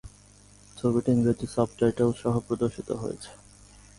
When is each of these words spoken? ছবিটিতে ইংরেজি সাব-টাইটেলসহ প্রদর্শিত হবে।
ছবিটিতে 0.77 1.09
ইংরেজি 1.11 1.47
সাব-টাইটেলসহ 1.47 2.33
প্রদর্শিত 2.47 2.89
হবে। 2.91 3.15